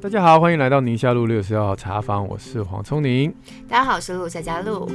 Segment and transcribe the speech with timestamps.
[0.00, 3.34] 大家好，欢迎来到宁夏路六十二号茶房，我是黄聪宁。
[3.68, 4.88] 大家好，我是陆夏嘉璐。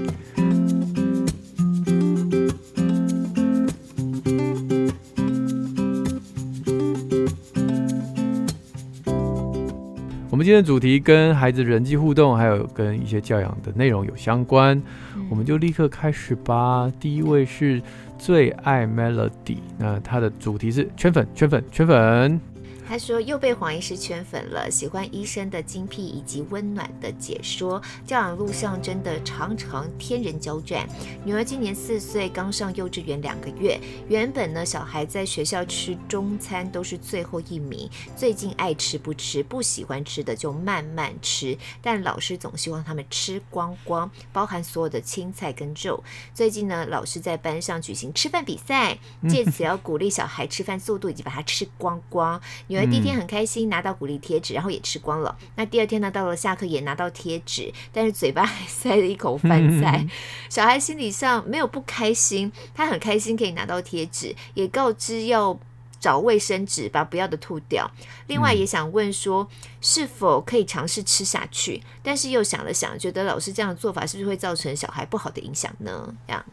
[10.41, 14.75] 们今天的主题跟孩子人际互动，还有跟一些教养的内容有相关，
[15.15, 16.91] 嗯、我们就立刻开始吧。
[16.99, 17.79] 第一位是
[18.17, 22.50] 最爱 Melody，那他的主题是圈粉，圈粉，圈粉。
[22.91, 30.85] 他说又被黄医师圈粉了，喜欢医生的精辟以及温暖的解说，教养路上真的常常天人交战。
[31.23, 33.79] 女儿今年四岁，刚上幼稚园两个月。
[34.09, 46.03] 原本呢，小孩在学校吃中餐都是最后一名，最近爱吃不吃，不喜欢吃的就慢慢吃，但老师总希望他们吃光光，包含所有的青菜跟肉。
[46.33, 48.97] 最近呢，老师在班上举行吃饭比赛，
[49.29, 52.37] 借此 要鼓励小孩吃饭速度以及把它吃光光。
[52.67, 52.80] 女儿。
[52.85, 55.37] 第一天很开心，拿到鼓励贴纸，然后也吃光了。
[55.55, 60.07] 那第二天呢，到了下课也拿到贴纸，但是嘴巴 还塞了一口饭菜。
[60.49, 65.59] 小孩心理上没有不开心，他很开心可以拿到贴纸，也告知要
[65.99, 67.89] 找卫生纸把不要的吐掉。
[68.27, 69.47] 另外也想问说，
[69.81, 71.81] 是否可以尝试吃下去？
[72.01, 76.13] 但是又想了想，觉得老师这样的做法是不是会造成小孩不好的影响呢？
[76.25, 76.45] 这样，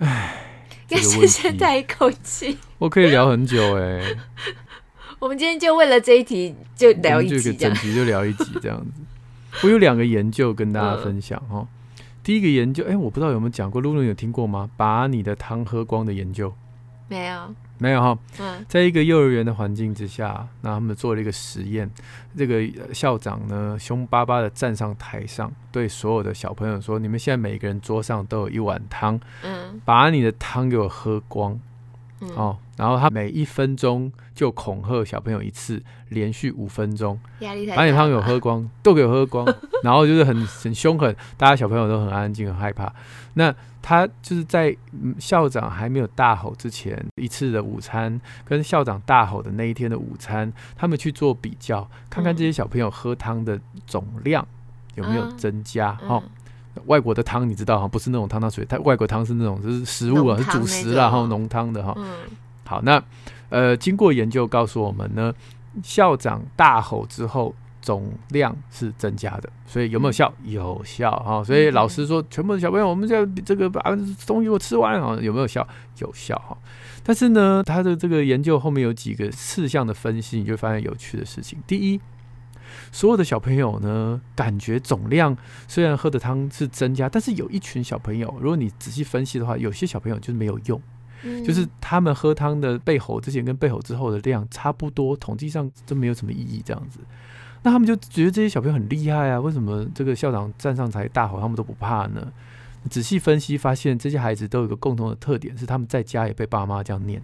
[0.00, 0.44] 唉，
[0.88, 2.58] 要深深叹一口气。
[2.78, 4.18] 我可以聊很久哎、欸。
[5.22, 9.00] 我们今天就为了这一题就聊一集，整集就聊一集这样子。
[9.62, 11.60] 我有两个研究跟大家分享哈。
[11.60, 14.68] 嗯、第一个研究，哎，我不知道有没有讲过，露露有听过吗？
[14.76, 16.52] 把你的汤喝光的研究？
[17.06, 18.18] 没有，没有哈。
[18.40, 21.88] 嗯，在一个幼儿园的环境之下，那他们做了一个实验。
[22.36, 22.60] 这个
[22.92, 31.56] 校长呢，凶巴巴的站上台上，对所有的小朋友说：“你们现在每个人桌上都有一碗汤，嗯，把你的汤给我喝光。”
[32.36, 39.46] 哦，然后他每一分钟就恐吓小朋友一次，连续五分钟，压力太，把你汤给我喝光，都给我喝光，
[39.82, 42.92] 然后就是很很凶狠，大家小朋友都很安静，很害怕。
[43.34, 44.76] 那他就是在
[45.18, 54.46] 校长还没有大吼之前，一次的午餐跟校长大吼的那一天的午餐，他们去做比较，看看这些小朋友喝汤的总量
[54.94, 56.22] 有没有增加，嗯、哦。
[56.86, 61.94] 外国的汤你知道哈，不是那种汤汤水，它外国汤是那种就是食物啊，是主食啦，然后浓汤的哈。
[61.96, 62.04] 嗯、
[62.64, 63.02] 好，那
[63.50, 65.32] 呃，经过研究告诉我们呢，
[65.82, 70.32] 校长大吼之后总量是增加的，所以有没有效？
[70.44, 71.44] 嗯、有效哈。
[71.44, 73.80] 所以老师说，全部的小朋友，我们要这个把
[74.26, 75.66] 东西给我吃完啊，有没有效？
[75.98, 76.56] 有效哈。
[77.02, 81.58] 但是呢，他的这个研究后面有几个事项的分析，你就发现有趣的事情。
[81.66, 82.00] 第一。
[82.92, 85.36] 所有的小朋友呢，感觉总量
[85.66, 90.80] 虽然喝的汤是增加，但是有一群小朋友，如果你仔细分析的话，有些小朋友就是没有用，
[91.24, 97.00] 嗯、就是他们喝汤的被吼之前跟被吼之后的量差不多，统计上都没有什么意义这样子。
[97.62, 102.30] 那他们就觉得这些小朋友很厉害啊，为什么这个校长站上台大吼，他们都不怕呢？
[102.90, 107.22] 仔细分析发现，这些孩子都有一个共同的特点，是他们在家也被爸妈这样念。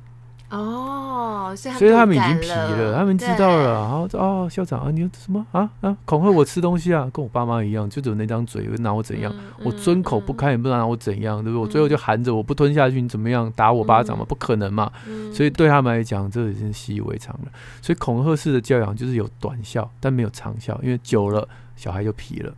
[0.50, 3.74] 哦，所以他，所以他们已经皮了，他们知道了。
[3.74, 9.30] 然后哦，校长啊，你什么啊啊，恐吓我吃东西啊，跟我爸妈一样，就只有那张嘴，拿我怎样？
[9.36, 11.60] 嗯、我尊口不开，也不能拿我怎样，嗯、对不对？
[11.60, 13.52] 我最后就含着，我不吞下去，你怎么样？
[13.54, 14.24] 打我巴掌吗？
[14.26, 14.90] 不可能嘛。
[15.06, 17.52] 嗯、所以对他们来讲，这已经习以为常了。
[17.82, 22.52] 所以恐吓式的教养就是有短效，但没有长效，因为久了小孩就皮了。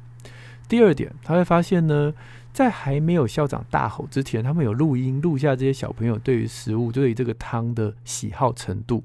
[0.68, 2.12] 第二点，他会发现呢。
[2.52, 9.04] 在还没有校长大吼之前，他们有录音录下这些小朋友对于食物、对于这个汤的喜好程度。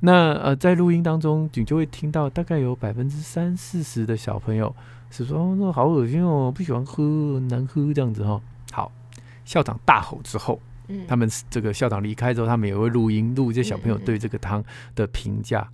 [0.00, 4.72] 那呃，在录音当中，你就会听到大概有百分之三四十的小朋友
[5.10, 8.92] 是说：“哦，那好恶心哦，不喜欢喝，难喝这样子哈、哦。”好，
[9.44, 14.62] 校长大吼之后，嗯、他们这个校长离开之后，他们也会录音录这些小朋友对这个汤
[14.94, 15.68] 的评价，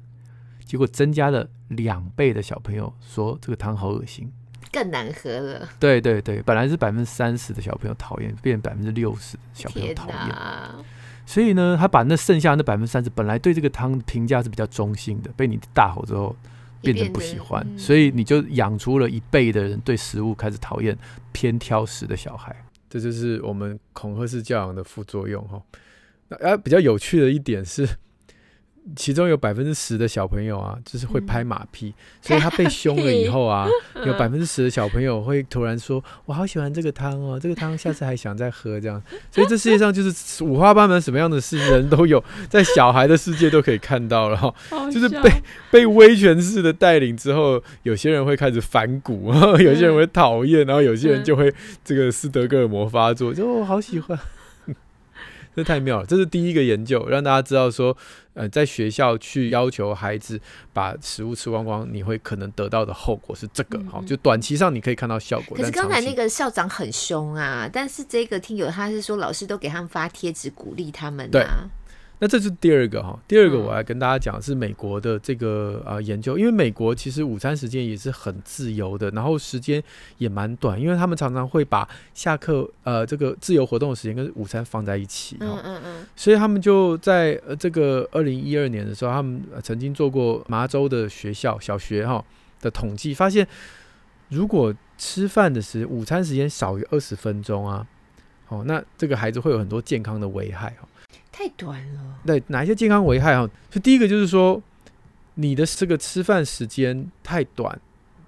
[0.65, 4.33] 结果增加了两倍的小朋友说这个汤好恶心。
[4.75, 5.69] 更难喝了。
[5.79, 10.29] 对对对，本来是百分之三十的小朋友讨厌，变百分之六十的小朋友讨厌。
[10.29, 10.75] 哪
[11.25, 16.35] 所以呢，他把那剩下那百分之三十，本来对这个汤评价是比较中性的，被你大吼之后
[16.83, 20.99] 变成不喜欢，嗯、所以你就养出了一倍的人对食物开始讨厌、
[21.31, 22.55] 偏挑食的小孩。
[22.91, 25.63] 这就是我们恐吓式教养的副作用哈。
[26.29, 27.89] 那啊，比较有趣的一点是。
[28.95, 33.67] 其中有百分之十的小朋友啊，就是会拍马屁，嗯、 所以他被凶了以后啊，
[34.05, 44.55] 有百分之十的小朋友会突然说：“我好喜欢这个汤哦，这个汤下次还想再喝。”这样，所以这世界上就是五花八门，什么样的事人都有，在小孩的世界都可以看到了哈。
[44.91, 45.31] 就是被
[45.71, 51.53] 被威权式的带领之后，有些人会开始反骨，有些人会讨厌，然后有些人就会
[51.83, 54.19] 这个斯德哥尔摩发作，就我好喜欢。
[55.55, 56.07] 这太妙了！
[56.07, 57.97] 这是第一个研究，让大家知道说，
[58.35, 60.41] 呃，在学校去要求孩子
[60.73, 63.79] 把食物吃光光，你会可能得到的后果是这个。
[63.91, 65.57] 好、嗯，就短期上你可以看到效果。
[65.57, 71.31] 可是刚才那个校长很凶啊，但是这个听友他是说，老师都给他们发贴纸鼓励他们、啊。
[71.31, 71.47] 对。
[72.21, 79.83] 那这是第二个哈，第二个我要跟大家讲是美国的这个呃研究，因为美国其实午餐时间也是很自由的，然后时间
[80.17, 92.25] 也蛮短，因为他们常常会把下课呃这个自由活动的时间跟午餐放在一起，嗯嗯嗯，所以他们就在呃这个二零一二年的时候，他们曾经做过麻州的学校小学哈
[92.63, 93.47] 的统计，发现
[94.29, 97.87] 如果吃饭的时午餐时间少于二十分钟啊，
[98.49, 100.89] 哦，那这个孩子会有很多健康的危害哈。
[101.35, 102.01] 太短了。
[102.25, 103.51] 对，哪一些健康危害哈？
[103.69, 104.63] 就第一个就是说，
[105.35, 107.81] 你的这个吃饭时间太短，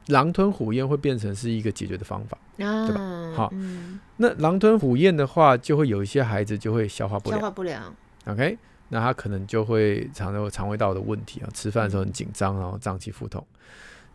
[0.09, 3.33] 狼吞虎咽会变成是一个解决的方法，啊、对吧？
[3.37, 7.39] 好、嗯，那狼吞虎咽的话，就会有一些孩子就会消化不良。
[7.39, 7.95] 消化不良。
[8.25, 8.59] OK，
[8.89, 13.47] 那他可能就会常常有肠胃道的问题啊，吃饭的时候很紧张，然后胀气腹痛。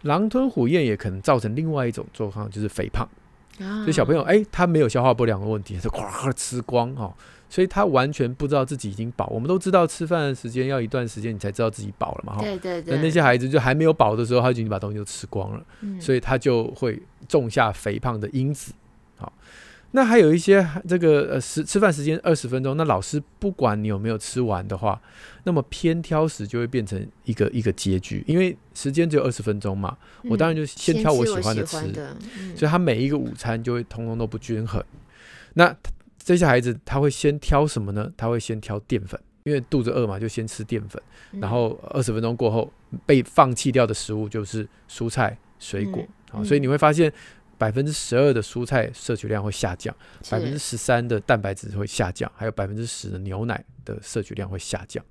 [0.01, 3.07] 狼吞虎咽也可能造成另外一种状况，就是肥胖。
[3.61, 7.13] 啊、所以小朋友，哎、欸，他没有消化不良的问题，他就 咵吃光哦。
[7.49, 9.27] 所以他完全不知道自己已经饱。
[9.27, 12.37] 我们都知道吃饭的时间要一段时间，你才知道自己饱了嘛。
[12.39, 12.95] 对对对。
[12.95, 16.97] 那那些孩子就还没有饱的时候，他已经把东西都吃光了，嗯、所以他就会
[17.27, 18.71] 种下肥胖的因子。
[19.17, 19.33] 好，
[19.93, 25.01] 那还有一些这个呃时吃饭时间二十分钟，那老师不管你有没有吃完的话，
[25.43, 31.77] 那么偏挑食就会变成一个一个结局，因为时间只有二十分钟嘛，我当然就先挑我喜欢的吃，
[32.39, 34.83] 嗯、所以他每一个午餐就会通通都不均衡。
[35.53, 35.75] 那
[36.17, 38.09] 这些孩子他会先挑什么呢？
[38.15, 41.01] 他会先挑淀粉，因为肚子饿嘛，就先吃淀粉。
[41.31, 42.71] 然后二十分钟过后
[43.05, 46.01] 被放弃掉的食物就是蔬菜、水果。
[46.29, 47.11] 好，所以你会发现
[47.61, 49.95] 百分之十二的蔬菜摄取量会下降，
[50.31, 55.05] 百分之十三的蛋白质会下降，还有百分之十的牛奶的摄取量会下降。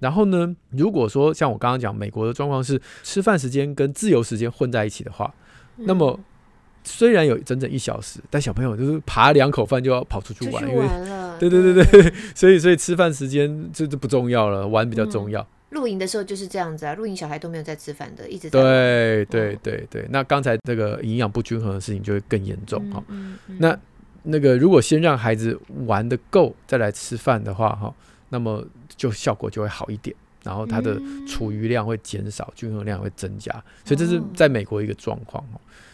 [0.00, 5.32] 然后呢，如果说像我刚刚讲，美国的状况是吃饭时间跟自由时间混在一起的话，
[5.76, 6.18] 那么。
[6.82, 10.82] 虽然有整整一小时，但小朋友就是扒两口饭就要跑出去玩，因为
[11.38, 15.46] 对对对对，所以所以吃饭时间这就不重要了，玩比较重要。
[15.70, 20.06] 露营的时候就是这样子啊，露营小孩都没有在吃饭的，一直在对对对对。
[20.10, 23.02] 那刚才这个营养不均衡的事情就会更严重哈。
[23.58, 23.76] 那
[24.22, 27.94] 那个如果先让孩子玩的够再来吃饭的话哈，
[28.28, 28.64] 那么
[28.96, 30.14] 就效果就会好一点。
[30.42, 33.52] 然后他的储余量会减少，均衡量会增加，
[33.84, 35.44] 所以这是在美国一个状况。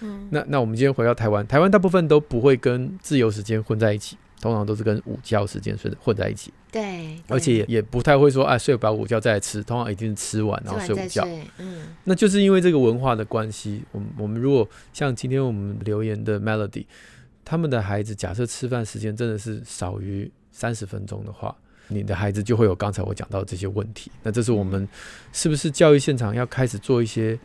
[0.00, 6.52] 嗯，那那我们今天回到台湾，台湾大部分都不会跟自由时间混在一起，通常都是跟午觉时间睡混在一起。
[6.70, 11.26] 对，而且也也不太会说，哎，睡饱午觉再来吃，通常一定是吃完然后睡午觉。
[11.58, 13.82] 嗯，那就是因为这个文化的关系。
[13.92, 16.86] 我们我们如果像今天我们留言的 Melody，
[17.44, 21.54] 他们的孩子假设吃饭时间真的是少于三十分钟的话。
[21.88, 24.88] 你的孩子就会有刚才我讲到的这些问题，那这是我们
[25.32, 27.38] 是不是教育现场要开始做一些，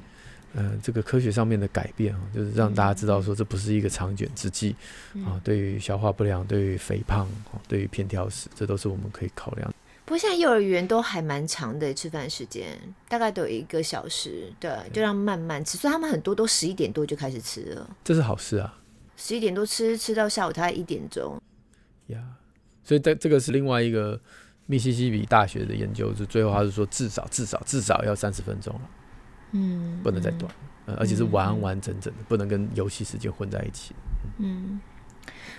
[0.54, 4.76] 呃，这个科学上面的改变啊，就是让大家知道说这不是一个长卷之计
[5.26, 7.28] 啊，对于消化不良、对于肥胖、
[7.68, 9.74] 对于偏挑食，这都是我们可以考量。
[10.06, 12.78] 不过现在幼儿园都还蛮长的吃饭时间，
[13.08, 18.78] 大概都有一个小时，对，就让慢慢吃，所以他们很多都十一点多就开始吃了，这是好事啊，
[19.16, 21.42] 十一点多吃吃到下午大概一点钟，
[22.08, 22.18] 呀。
[22.20, 22.42] Yeah.
[22.84, 24.20] 所以这这个是另外一个
[24.66, 28.82] 密西西比大学的研究，就最后他是说至少至少至少要三十分钟了，
[29.52, 30.52] 嗯，不能再短，
[30.86, 33.94] 嗯，而且是完完整整的，不能跟游戏时间混在一起。
[34.38, 34.80] 嗯，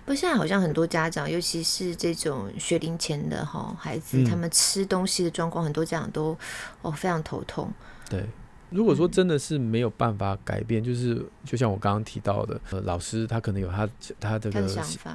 [0.04, 6.36] 不过现在好像很多家长，尤其是这种学龄前的哈孩子，他们吃东西的状况，很多家长都
[6.82, 7.70] 哦非常头痛。
[8.08, 8.26] 对。
[8.72, 13.88] 如果说真的是没有办法改变，就是就像我刚刚提到的，呃，老师他可能有他
[14.18, 14.66] 他这个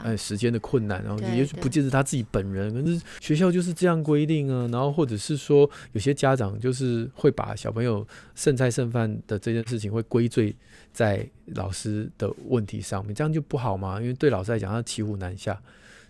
[0.03, 10.55] 呃时间的困难，然后也许不见得他自己本人，可是学校就是这样规定啊，然后或者是说有些家长就是会把小朋友剩菜剩饭的这件事情会归罪
[10.93, 13.99] 在老师的问题上面，这样就不好嘛？
[13.99, 15.59] 因为对老师来讲，他骑虎难下。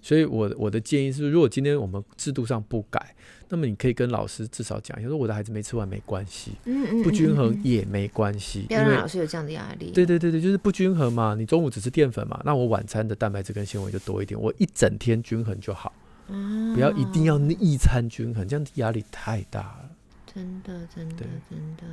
[0.07, 3.13] 所以我，我我的建议是，如果今天我们制度上不改，
[3.49, 9.91] 那么你可以跟老师至少讲一下，说我的孩子没吃完没关系，嗯，不均衡也没关系，不要让老师有这样的压力。
[9.91, 15.91] 对对对对，就是不均衡嘛，你中午只吃淀粉嘛，那我晚餐的蛋白质跟纤维就多一点，我一整天均衡就好，
[16.29, 19.89] 嗯，不要一定要一餐均衡，这样压力太大了。
[20.33, 21.83] 真的，真的，真的。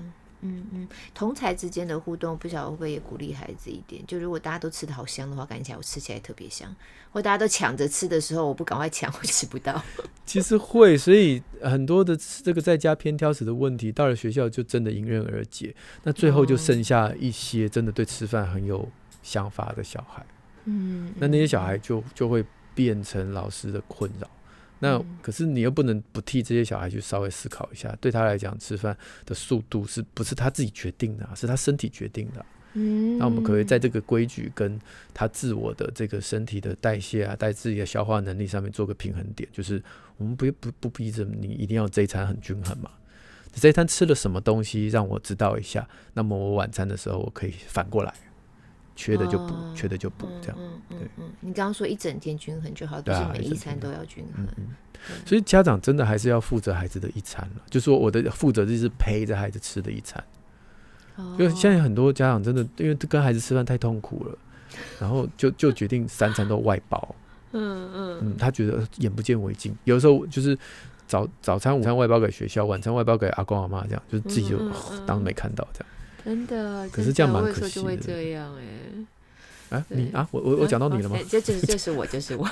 [0.47, 4.05] 嗯嗯，同才之间的互动，不晓得会不会也鼓励孩子一点？
[4.07, 6.75] 就如果大家都吃得好香的话，感觉起来我吃起来特别香。
[7.11, 9.83] 或大家都抢着吃的时候，我不赶快抢，我吃不到。
[10.27, 15.75] 其实会，所以很多的这个在家偏挑食的问题，到了学校就真的迎刃而解。
[16.03, 18.89] 那最后就剩下一些真的对吃饭很有
[19.23, 20.27] 想法的小孩。
[20.65, 24.29] 嗯，那那些小孩就就会变成老师的困扰。
[24.81, 32.45] 那可是你又不能不替这些小孩去稍微思考一下，对他来讲，吃饭的速度是不是他自己决定的，是他身体决定的。
[32.75, 34.79] 嗯，那我们可以在这个规矩跟
[35.15, 39.49] 他自我的这个身体的代谢啊，带自己的消化能力上面做个平衡点？
[39.53, 39.83] 就是
[40.17, 42.91] 我们不不不逼着你一定要这一餐很均衡嘛。
[43.55, 45.89] 这一餐吃了什么东西，让我知道一下。
[46.13, 48.13] 那么我晚餐的时候，我可以反过来，
[48.97, 50.57] 缺的就补，哦、缺的就补，这样。
[50.59, 54.47] 嗯嗯对嗯，你刚刚说一整天均衡就好，不是每一餐都要均衡。
[55.27, 60.23] 所以家长真的还是要负责孩子的一餐了，就说我的负责就是陪着孩子吃的一餐。
[61.17, 64.39] 哦、就现在很多家长真的因为跟孩子吃饭太痛苦了，
[64.99, 67.15] 然后就就决定三餐都外包。
[67.53, 70.57] 嗯嗯嗯，他觉得眼不见为净，有时候就是。
[71.07, 74.59] 早早餐、午餐外包给学校，晚餐外包给阿公阿妈，这样就是自己就、
[75.07, 75.87] 当没看到这样。
[76.25, 77.87] 真的，可是这样蛮可惜的。
[77.87, 78.51] 会这样
[79.71, 81.19] 哎，啊，你啊，我我我讲到你了吗？
[81.29, 82.49] 这这 就是我，就是我，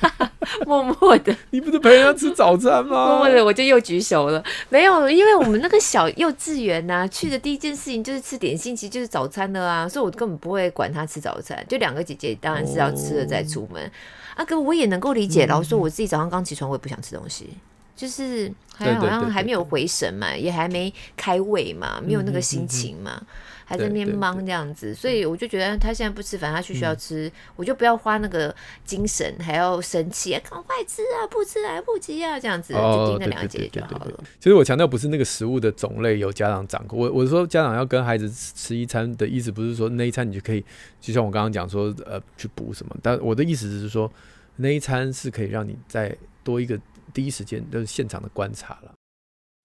[0.66, 1.36] 默默的。
[1.50, 3.06] 你不是陪人家吃早餐吗？
[3.08, 4.42] 默默的，我就又举手了。
[4.70, 11.62] 没有，因为我们那个小幼稚园呐、啊，去的第一件事情就是吃点心，其实就是早餐的啊，所以我根本不会管他吃早餐。
[11.68, 13.84] 就两个姐姐，当然是要吃了再出门。
[13.84, 13.90] 哦、
[14.36, 17.50] 啊，可我也能够理解，然后说我自己早上刚起床，我也不想吃东西。
[17.94, 23.22] 就是好像好像还没有回神嘛，也还没开胃嘛，没有那个心情嘛，
[23.64, 34.24] 还在那边忙这样子，所以我就觉得他现在不吃，反正他去学校吃，嗯、我就不要花那个精神，还要生气啊，赶快吃啊，不吃来不及啊，这样子、哦、就盯那两个姐姐就好了。
[34.40, 40.64] 其实我强调不是那个食物的种类由家长掌控，我我说家长要跟孩子吃一餐的意思，不是说那一餐你就可以，
[41.00, 44.10] 就像我刚刚讲说呃去补什么，但我的意思是说
[44.56, 46.80] 那一餐是可以让你再多一个。
[47.12, 48.94] 第一时间就是现场的观察了，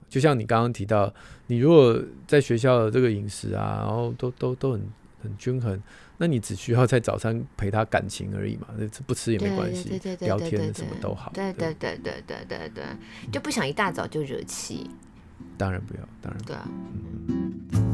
[0.08, 1.12] 就像你刚刚提到，
[1.46, 4.82] 你如果在学校的这个饮食啊，然后都都都很
[5.22, 5.80] 很均衡，
[6.16, 11.30] 那你只需要在早餐陪他感情而已嘛，那不吃也没关系，聊天什么都好。
[11.34, 12.84] 对对对对对对对，
[13.32, 14.90] 就不想一大早就惹气。
[15.56, 16.56] 当然不要，当然不要。
[16.56, 16.68] 对啊。
[17.28, 17.87] 嗯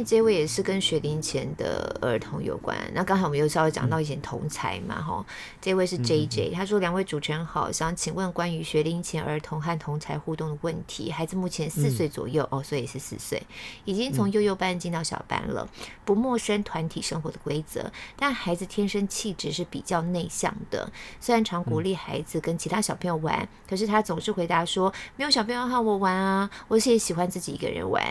[0.00, 2.78] 这位也是跟学龄前的儿童有关。
[2.94, 5.24] 那刚才我们又稍微讲到以前同才嘛，哈、嗯。
[5.60, 11.10] 这位是 J J，他说：“两位主持人好，想请问关于学龄前儿童和同才互动的问题。
[11.10, 13.42] 孩子目前四岁左右，嗯、哦，所以是四岁，
[13.84, 15.68] 已经从幼幼班进到小班了，
[16.04, 17.90] 不陌生团体生活的规则。
[18.16, 28.02] 但孩子天生气质是比较内向的，虽然常鼓励孩子跟其他小朋友玩，嗯、可是他总是回答说：没有小朋友和我玩啊，我是也喜欢自己一个人玩。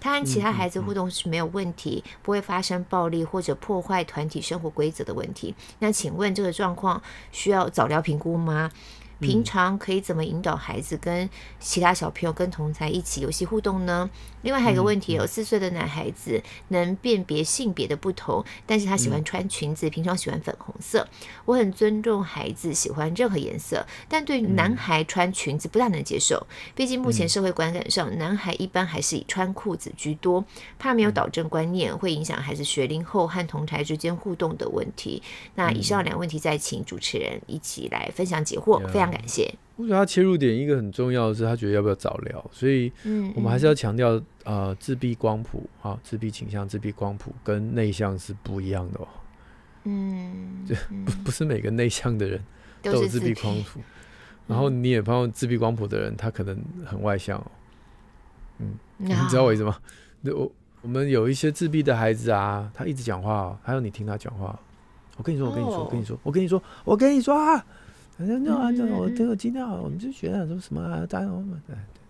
[0.00, 5.54] 他和其他孩子互动”没有问题，不会发生暴力或者破坏团体生活规则的问题。
[5.78, 7.02] 那请问这个状况
[7.32, 8.70] 需要早疗评估吗？
[9.24, 11.28] 平常可以怎么引导孩子跟
[11.58, 14.08] 其他小朋友、跟同才一起游戏互动呢？
[14.42, 21.08] 另外还有一个问题，有四岁的男孩子能辨别性别的不同，但是他喜欢穿裙子，平常喜欢粉红色。
[21.46, 26.46] 我很尊重孩子喜欢任何颜色，但对男孩穿裙子不大能接受。
[26.74, 30.44] 毕竟目前社会观感上，男孩一般还是以穿裤子居多，
[30.78, 35.22] 怕没有导正观念，会影响孩子学龄后和同才之间互动的问题。
[35.54, 39.54] 那以上两个问题再请主持人一起来分享解惑，非常感谢。
[39.76, 42.92] 我觉得他切入点一个很重要的是，他觉得要不要早疗，所以
[43.34, 49.08] 我们还是要强调，呃，自闭光谱啊，自闭倾向、自闭光谱跟内向是不一样的哦。
[49.82, 52.40] 嗯， 就不不是每个内向的人
[52.82, 53.80] 都有自闭光谱，
[54.46, 56.56] 然后你也碰到自闭光谱的人，他可能
[56.86, 57.46] 很外向哦。
[58.60, 59.76] 嗯， 你知道我意思吗？
[60.22, 60.52] 我
[60.82, 64.56] 我们有一些自闭的孩子啊，他一直讲话哦，还有你听他讲话，
[65.16, 67.66] 我跟你说，我跟你说，我跟你说，我跟你说，我跟你说啊。
[68.16, 71.26] 反正就啊，就我这个今天我们就学了什么什么啊，大家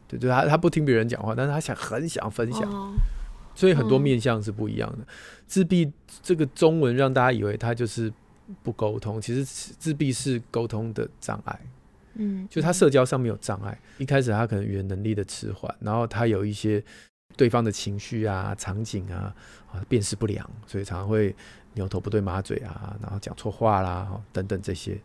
[0.07, 2.95] 对对对，他他不听别人讲话，但是他想很想分享，
[3.55, 5.07] 所以很多面向是不一样的。
[5.47, 5.91] 自闭
[6.23, 8.13] 这个中文让大家以为他就是
[8.63, 11.61] 不沟通，其实自闭是沟通的障碍。
[12.17, 16.85] 嗯，就他社交上面有障碍，一开始他可能语言能力的迟缓，然后他有一些
[17.35, 19.35] 对方的情绪啊、场景啊
[19.73, 21.35] 啊辨识不良，所以常常会
[21.73, 25.01] 牛头不对马嘴啊，然后讲错话啦等等这些。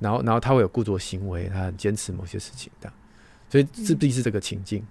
[0.00, 2.92] 然后，然后他会有固着行为，他很坚持某些事情的，
[3.48, 4.80] 所以自闭是这个情境。
[4.80, 4.86] 嗯、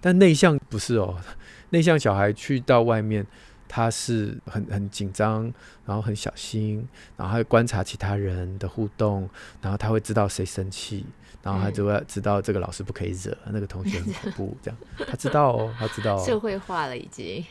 [0.00, 1.16] 但内向不是哦，
[1.70, 3.26] 内向小孩去到外面，
[3.66, 5.52] 他是很很紧张，
[5.86, 9.28] 然后很小心，然后他会观察其他人的互动，
[9.60, 11.06] 然后他会知道谁生气，
[11.42, 14.78] 然后他就会知道这个老师不可以惹，嗯、那个同学很恐怖， 这样
[15.08, 17.44] 他知道哦，他知道、哦、社会化了已经。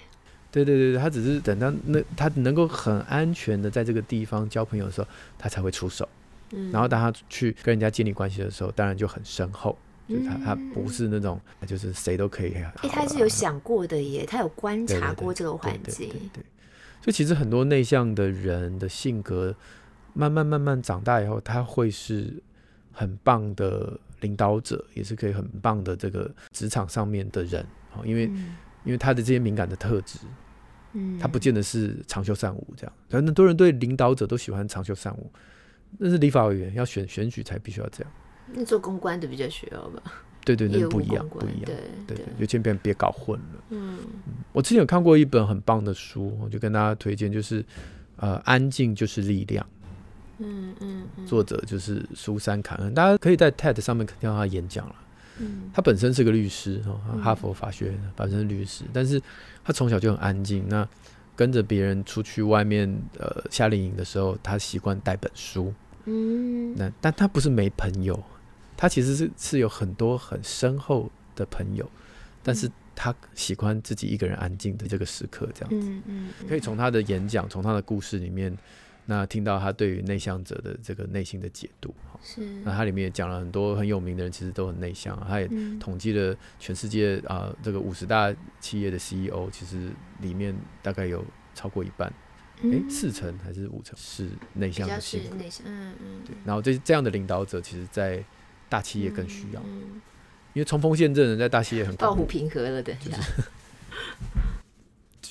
[0.51, 5.07] 对对对，他只是等到那他能够很安全的在这个地方交朋友的时候，
[5.39, 6.07] 他才会出手。
[6.71, 9.77] 然后当他去跟人家建立关系的时候，当然就很深厚。
[10.09, 12.53] 就是他他不是那种，就是谁都可以。
[12.53, 16.09] 哎，他是有想过的耶，他有观察过这个环境。
[16.09, 16.43] 对，对，对，对，对，
[17.01, 19.55] 所以其实很多内向的人的性格，
[20.13, 22.33] 慢慢慢慢长大以后，他会是
[22.91, 27.65] 很棒的领导者，也是可以很棒的这个职场上面的人。
[27.91, 30.19] 好，因为、嗯、因为他的这些敏感的特质，
[30.91, 32.93] 嗯，他不见得是长袖善舞这样。
[33.09, 35.31] 很多人对领导者都喜欢长袖善舞，
[35.97, 38.11] 那是立法委员要选选举才必须要这样。
[38.53, 40.01] 那做公关的比较需要吧？
[40.43, 41.65] 对对对，不一样，不一样。
[42.07, 43.63] 对对，就千万别搞混了。
[43.69, 43.99] 嗯，
[44.51, 47.63] 我之前有看过一本很棒的书，我就跟大家推荐，就是
[48.17, 49.65] 呃，安静就是力量。
[50.39, 54.95] 嗯嗯，作者就是苏珊凯恩，大家可以在 TED 上面听到他演讲了。
[55.37, 59.21] 嗯，他本身是个律师哈，哈佛法学院本身是律师，但是
[59.63, 60.65] 他从小就很安静。
[60.67, 60.87] 那
[61.41, 65.73] 跟着别人出去外面呃夏令营的时候，他习惯带本书。
[66.05, 68.23] 嗯，那但他不是没朋友。
[68.77, 71.89] 他其实是是有很多很深厚的朋友，
[72.43, 75.89] 但是他喜欢自己一个人安静的这个时刻，这样子。
[75.89, 78.55] 嗯嗯，可以从他的演讲，从他的故事里面，
[79.05, 81.93] 那听到他对于内向者的这个内心的解读。
[82.23, 82.41] 是。
[82.63, 85.19] 那他里面也讲了很多很有名的人，其实都很内向。
[85.27, 89.89] 他也统计了全世界啊，这个五十大企业的 CEO，其实
[90.21, 92.13] 里面大概有超过一半，
[92.63, 95.35] 诶，四成还是五成是内向的性格。
[95.35, 95.65] 内向。
[95.65, 96.21] 嗯嗯。
[96.25, 96.35] 对。
[96.45, 98.23] 然后这这样的领导者，其实，在
[98.69, 99.61] 大企业更需要，
[100.53, 103.17] 因为冲锋陷阵的人在大企业很抱虎平和了的，就是，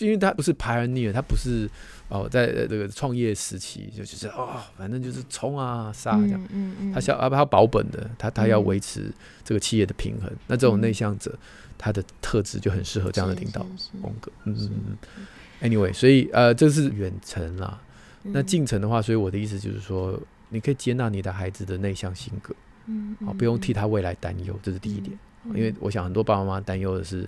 [0.05, 1.71] 因为他不是 pioneer，他不是
[2.11, 9.11] 哦，在这个创业时期就就是哦，反正就是冲啊杀这样，嗯嗯，他想啊他保本的，他他要维持
[9.43, 11.33] 这个企业的平衡，那这种内向者，
[11.79, 13.65] 他的特质就很适合这样的领导
[14.03, 14.71] 风格，嗯嗯
[15.17, 15.27] 嗯
[15.63, 17.81] ，anyway，所以呃这是远程啦，
[18.23, 22.55] 那近程的话，所以我的意思就是说，你可以接纳你的孩子的内向性格。
[22.87, 25.17] 嗯，好，不用替他未来担忧，这是第一点。
[25.55, 27.27] 因为我想很多爸爸妈妈担忧的是，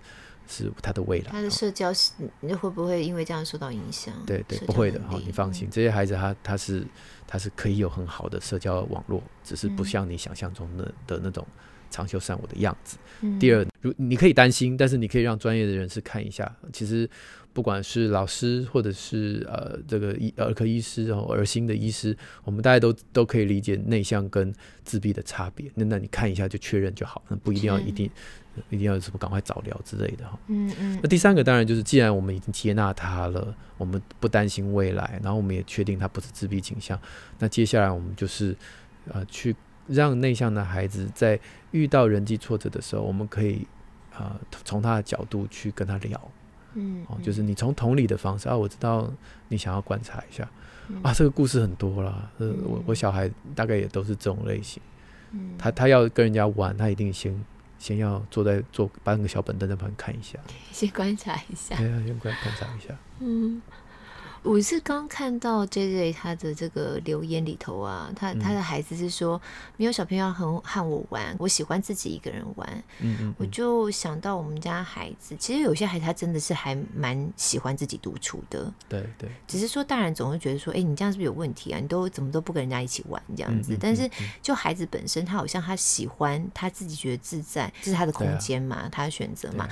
[0.49, 4.15] 是他的未来，他的社交是，你会不会因为这样受到影响？
[4.27, 6.87] 对对，不会的，好，你放心，嗯、这些孩子他他是
[7.27, 11.47] 他是可以有很好的社交网络，只是不像你想象中的的那种
[11.93, 12.99] 长袖善舞的样子。
[13.21, 17.09] 嗯、第二，如你可以担心，但是你可以让专业的人士看一下，其实。
[17.55, 24.51] 不管是老师，或者是呃这个医儿科医师然后，儿心的医师，我们大家都都可以理解内向跟
[24.85, 25.71] 自闭的差别。
[25.75, 28.11] 那那你看一下就确认就好，那不一定要一定
[28.71, 30.39] 一定要什么赶快早疗之类的哈。
[30.47, 30.99] 嗯嗯。
[31.03, 36.99] 那第三个当然就是，既然我们已经接纳他了，我们不担心未来，然后我们也确定他不是自闭倾向，
[37.39, 38.57] 那接下来我们就是
[39.13, 39.55] 呃去
[39.87, 41.39] 让内向的孩子在
[41.71, 43.67] 遇到人际挫折的时候，我们可以
[44.15, 46.31] 啊从他的角度去跟他聊。
[46.75, 49.13] 嗯，哦，就是你从同理的方式啊，我知道
[49.49, 50.49] 你想要观察一下，
[50.89, 54.83] 嗯、啊，这个故事很多啦，呃，我我小孩大概也都是这种类型，
[55.33, 57.39] 嗯，他他要跟人家玩，他一定先
[57.79, 60.39] 先要坐在坐搬个小本凳在旁边看一下，
[60.71, 63.61] 先观察一下，对啊，先观观察一下，嗯。
[64.43, 69.41] 我是刚看到 JJ 他的这个留言里头啊，他他的孩子是说
[69.77, 72.85] 没有小朋友很和我玩，我喜欢自己一个人玩。
[72.99, 78.73] 嗯，嗯嗯，我就想到我们家孩子，其实有些孩子他真的是还蛮喜欢自己独处的。
[78.89, 81.79] 对对，只是说大人总会觉得说，哎、欸，你这样是不是有问题啊？
[81.79, 83.77] 你都怎么都不跟人家一起玩这样子？
[83.81, 84.11] 但是
[84.43, 89.69] 就孩子本身，他好像他喜欢他自己觉得自在，这是他的空间嘛，啊、他的选择嘛。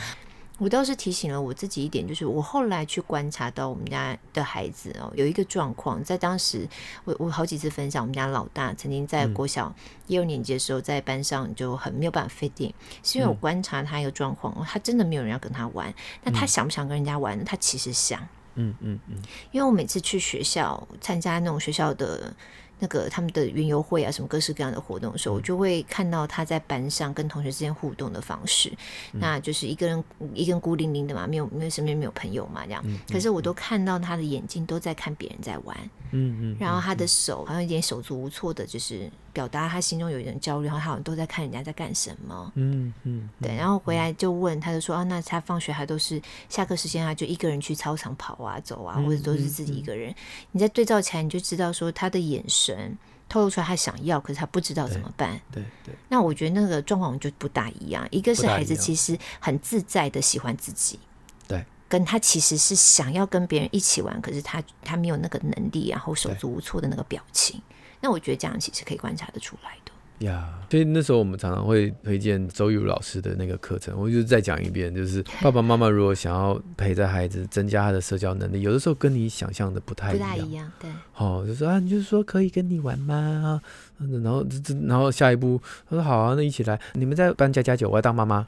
[0.60, 6.68] 我倒是提醒了我自己一点，就是我后来去观察到我们家的孩子哦，有一个状况，在当时
[7.04, 9.74] 我我好几次分享，我们家老大曾经在国小
[10.06, 15.92] 一二年级的时候，在班上就很没有办法 fit in，是因为我观察他一个状况，他真的没有人要跟他玩，
[16.22, 17.42] 那他想不想跟人家玩？
[17.42, 18.20] 他其实想，
[18.56, 19.16] 嗯嗯嗯，
[19.52, 22.34] 因为我每次去学校参加那种学校的。
[22.80, 28.70] 那个他们的云游会啊，什么各式各样的活动的时候，我就会看到他在班上跟同学之间互动的方式。
[29.12, 30.02] 嗯、那就是一个人
[30.34, 32.82] 一个人孤零零的嘛，没有没有身边没有朋友嘛，这样。
[32.86, 35.76] 嗯、可是我都看到他的眼睛都在看别人在玩，
[36.10, 36.56] 嗯嗯。
[36.58, 39.08] 然后他的手好像有点手足无措的，就是。
[39.32, 42.52] 表达他心中有一点焦虑，然后他好像都在看人家在干什么。
[42.54, 50.14] 嗯嗯，对，然后回来就问，他就说啊，那他放学他都是下课时间，他就一个人去操场跑啊走啊，或者都是自己一个人。
[50.52, 52.96] 你在对照起来，你就知道说他的眼神
[53.28, 55.40] 透露出来他想要，可是他不知道怎么办。
[55.52, 55.94] 对对。
[56.08, 60.98] 那我觉得那个状况就不大一样，一个是孩子其实很自在的喜欢自己，
[61.46, 67.60] 对，跟他其实是想要跟别人一起玩，可是他他没有那个能力，然后手足无措的那个表情。
[68.00, 70.48] 那我觉得这样其实可以观察得出来的呀。
[70.70, 80.28] 所以那时候我们常常会推荐周玉如老师的那个课程，我就再讲一遍，就是爸爸妈妈如果想要陪着孩子增加他的社交能力，有的时候跟你想象的不太一样。
[80.28, 80.90] 不太一样，对。
[81.12, 83.60] 好，就说啊，你就说可以跟你玩吗？
[83.98, 88.46] 然后这这，然后下一步他说好啊，那一起来，你们在扮家家酒，我要当妈妈。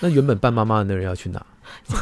[0.00, 1.44] 那原本扮妈妈的那人要去哪？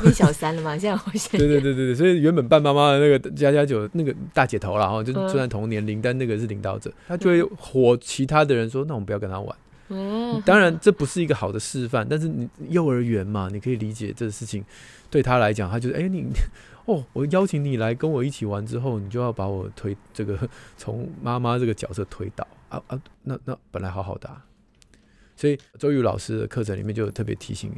[0.01, 0.77] 变小三了吗？
[0.79, 9.57] 现在我现对对对对对，所以原本扮妈妈的那个家家酒那个大姐头了哈，就是虽然同年龄，但那个是领导者，他就会火其他的人说，那我们不要跟他玩。
[9.91, 14.65] 嗯，当然这不是一个好的示范，但是你幼儿园嘛，你可以理解这个事情
[15.11, 16.27] 对他来讲，他就是哎、欸、你
[16.87, 20.39] 哦，我邀请你来跟我一起玩之后，你就要把我推这个
[20.77, 24.43] 从妈妈这个角色推倒啊啊，那那本来好好的、啊，
[25.39, 27.71] 所以周瑜老师的课程里面就有特别提醒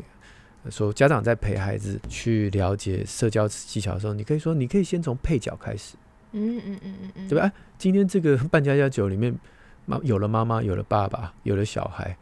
[0.64, 5.94] 你说，家长在陪孩子去了解社交技巧的时候，你可以说你可以先从配角开始，
[6.32, 7.44] 嗯嗯嗯嗯嗯，对吧？
[7.44, 9.38] 哎今天这个 扮家家酒里面。
[9.86, 12.16] 妈有了妈妈，有了爸爸，有了小孩，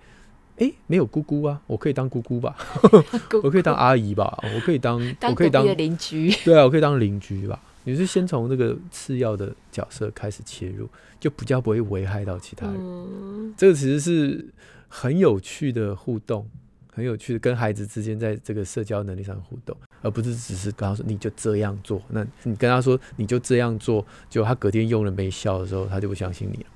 [0.56, 2.56] 哎、欸，没有姑姑啊，我可以当姑姑吧？
[3.28, 4.38] 姑姑我可以当阿姨吧？
[4.54, 6.30] 我可以当，当我可以当邻居。
[6.44, 7.60] 对啊，我可以当邻居吧？
[7.84, 10.88] 你是先从那个次要的角色开始切入，
[11.20, 12.76] 就比较不会危害到其他人。
[12.78, 14.46] 嗯、这个其实是
[14.88, 16.48] 很有趣的互动，
[16.92, 22.02] 很有趣的跟孩子之间在这个社交能力上的互动，而不是只是跟他说你就这样做。
[22.08, 26.70] 那你跟他说你就这样做，就他隔天用了没效的时候，他就不相信你了。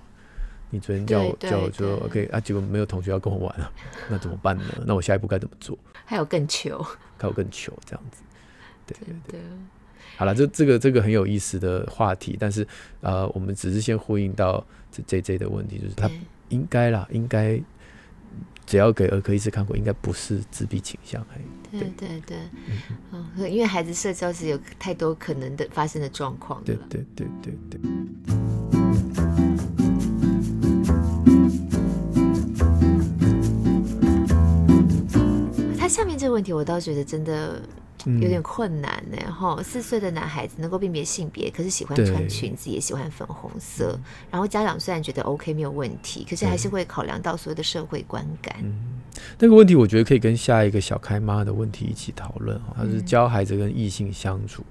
[0.70, 3.70] 你昨天叫我叫我说 OK 啊，结果没有同学要跟我玩了，
[4.08, 4.64] 那怎么办呢？
[4.86, 5.78] 那我下一步该怎么做？
[6.04, 6.82] 还有更糗，
[7.18, 8.22] 还有更糗这样子，
[8.86, 9.40] 对对对。
[10.16, 12.66] 好了，这这个这个很有意思的话题，但是
[13.00, 16.10] 呃，我们只是先呼应到这 J J 的问题，就是他
[16.48, 17.60] 应该啦，应该
[18.66, 21.24] 只要给儿科医师看过，应该不是自闭倾向。
[21.70, 22.36] 对对对，
[23.12, 26.62] 嗯，因为孩子社交是有太多可能的发生的状况。
[26.64, 27.80] 对对对对对。
[35.88, 37.60] 下面这个问题，我倒觉得真的
[38.06, 39.16] 有点困难呢。
[39.32, 43.98] 哈、嗯，四岁的男孩子能够辨别性别，可是喜欢穿裙子，也喜欢粉红色。
[44.30, 48.54] 然后家长虽然觉得 OK 没有问题，可是还是会考量到所有的社会观感。
[48.62, 49.00] 嗯，
[49.38, 52.60] 那个问题我觉得可以跟下一个小开妈的问题一起讨论。
[52.76, 54.64] 他是教孩子跟异性相处，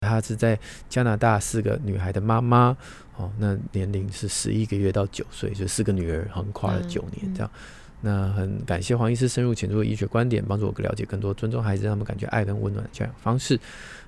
[0.00, 0.58] 他是在
[0.88, 2.76] 加拿大四个女孩的妈妈。
[3.16, 7.50] 哦，那年龄是十一个月到九岁，就四个女儿横跨了九年这样。
[7.52, 13.58] 嗯嗯那很感谢黄医师深入浅出的医学观点，帮助我了解更多尊重孩子，让他们感觉爱跟温暖的教养方式。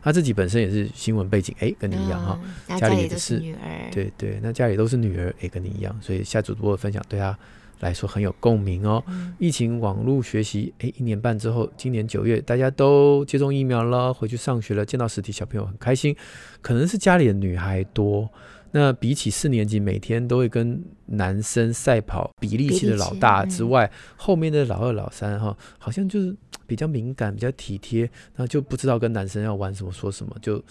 [0.00, 7.36] 他自己本身也是新闻背景，哎、欸，跟你一样哈、嗯，家里也是女儿，对对，那家里都是女儿，哎、欸，跟你一样，所以下主播的分享对他
[7.80, 9.02] 来说很有共鸣哦。
[9.08, 16.14] 嗯、疫情网络学习，哎、欸，一年半之后，今年九月大家都接种疫苗了，回去上学了，见到实体小朋友很开心，
[16.62, 18.30] 可能是家里的女孩多。
[18.70, 30.62] 那比起四年级每天都会跟男生赛跑比力气的老大之外，嗯、后面的老二、老三哈，好像就是比较敏感、比较体贴，那就不知道跟男生要玩什么、说什么，就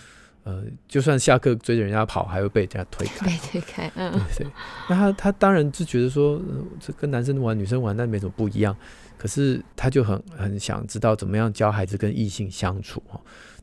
[0.43, 3.25] 呃，就算下课追着人家跑，还会被人家推开。
[3.27, 4.47] 被推开，嗯， 对对。
[4.87, 8.73] 那他他当然就觉得说，呃、这跟男生玩、女生玩那没什么不一样，
[9.17, 13.19] 可是他就很很想知道怎么样教孩子跟异性相处哈。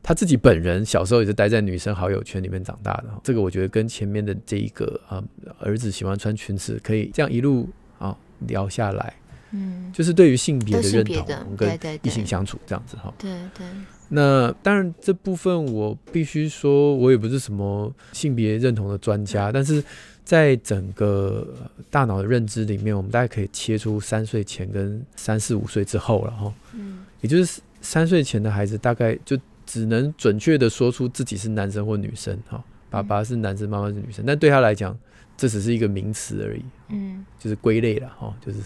[0.07, 5.23] 他自己本人小时候也是待在女生好友圈里面长大的，这个我觉得跟前面的这一个啊
[5.59, 9.15] 儿子喜欢穿裙子，可以这样一路啊聊下来，
[9.49, 13.65] 嗯，就是对于性别的认同跟异性相处这样子哈，对对。
[14.09, 19.83] 那当然这部分我必须说，我也不是什么性别认同的专家，但是
[20.23, 21.51] 在整个
[21.89, 29.35] 大脑的认知里面，我们大概可以切出三岁前跟三四五岁之后了哈，嗯，也就是三岁前的孩子大概就。
[29.65, 34.97] 只能准确的说出自己是男生或女生，哈，爸爸是男生，妈妈是女生，但对他来讲，
[35.35, 38.59] 这只是一个名词而已，嗯，就是归类了，哈，就是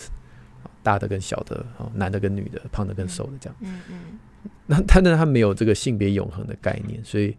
[0.84, 4.20] 大的跟小的，男的跟女的，胖的跟瘦的这样，嗯嗯，
[4.66, 7.36] 那他呢，他没有这个性别永恒的概念，所以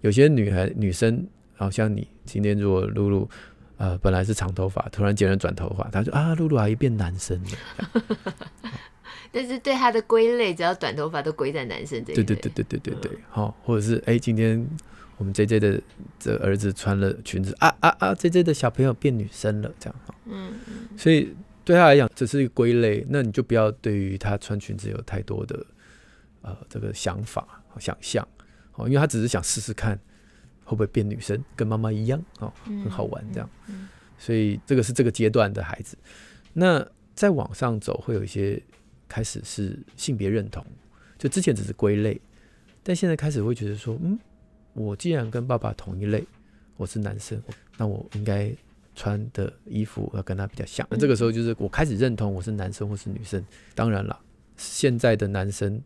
[0.00, 3.28] 有些女孩女生，好像你今天如果露露，
[3.76, 8.02] 呃，本来是长头发，突然剪了短头发，他说啊，露露阿姨变男生了。
[9.30, 12.22] 但是对他的归类，只要短头发都归在男生这一类。
[12.24, 14.66] 对对对对对对对，好、嗯，或者是哎、欸，今天
[15.18, 15.80] 我们 J J 的
[16.18, 20.14] 这儿子穿了裙子啊啊啊，J J 的小朋友变女生了，这样哈。
[20.24, 20.98] 嗯嗯。
[20.98, 25.66] 所以对他来讲，这是一个归类，那你就不要对于他穿裙子有太多的
[26.42, 28.26] 呃这个想法、想象，
[28.76, 29.98] 哦，因为他只是想试试看
[30.64, 33.50] 会不会变女生，跟妈妈一样哦，很好玩这样。
[33.66, 33.74] 嗯。
[33.74, 35.98] 嗯，所以这个是这个阶段的孩子。
[36.54, 38.62] 那再往上走，会有一些。
[39.08, 40.64] 开始是性别认同，
[41.18, 42.20] 就之前只是归类，
[42.82, 44.18] 但现在开始会觉得说，嗯，
[44.74, 46.24] 我既然跟爸爸同一类，
[46.76, 47.40] 我是男生，
[47.76, 48.52] 那我应该
[48.94, 50.86] 穿的衣服要跟他比较像。
[50.90, 53.44] 那这个时候就是我开始认同我是男生或是女生。
[53.74, 54.18] 当然了，
[54.56, 55.80] 现在的男生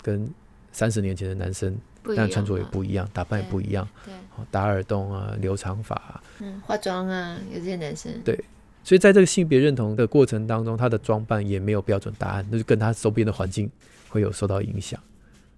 [0.00, 0.28] 跟
[0.72, 4.14] 三十年前的男生，当然穿着也不一样，打扮也不一样，对，
[4.50, 8.42] 打耳洞啊，留长发啊，嗯，化妆啊，有这些男生，对。
[8.84, 13.70] 所以在这个性别认同的过程当中，他的装扮也没有标准答案，那就跟他周边的环境
[14.08, 14.98] 会有受到影响。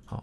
[0.05, 0.23] 好，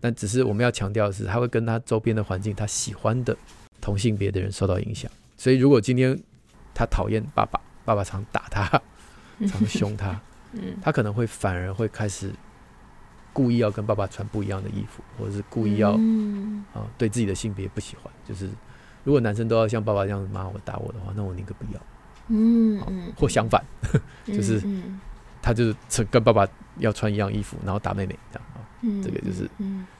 [0.00, 3.36] 但只是我们要强调的是，他会跟他周边的环境，他喜欢的
[3.80, 5.10] 同性别的人受到影响。
[5.36, 6.18] 所以如果今天
[6.74, 8.82] 他讨厌爸爸，爸爸常打他，
[9.46, 10.20] 常凶他，
[10.82, 12.32] 他可能会反而会开始
[13.32, 15.92] 故意要跟爸爸穿不一样的衣服，或者是故意要
[16.72, 18.12] 啊对自己的性别不喜欢。
[18.26, 18.50] 就是
[19.04, 21.80] 如果男生都要像爸爸这样骂我打我的话，那我宁可不要。
[22.32, 23.62] 嗯嗯，或相反，
[24.26, 24.60] 就是
[25.42, 28.58] 他就是跟爸爸要穿一样衣服，然后打妹妹这样啊。
[29.04, 29.48] 这个就是